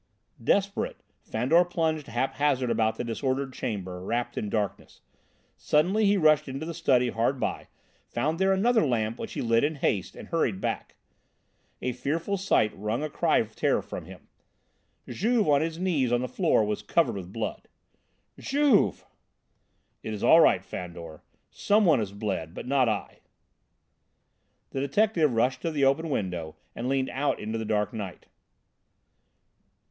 [0.43, 5.01] Desperate, Fandor plunged haphazard about the disordered chamber, wrapped in darkness.
[5.57, 7.67] Suddenly, he rushed into the study hard by,
[8.07, 10.95] found there another lamp which he lit in haste, and hurried back
[11.79, 11.89] with it.
[11.95, 14.27] A fearful sight wrung a cry of terror from him.
[15.07, 17.67] Juve, on his knees on the floor, was covered with blood.
[18.39, 19.05] "Juve!"
[20.01, 21.21] "It's all right, Fandor.
[21.51, 23.19] Some one has bled, but not I."
[24.71, 28.25] The detective rushed to the open window and leaned out into the dark night.